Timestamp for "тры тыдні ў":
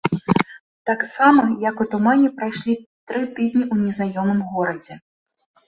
3.07-3.75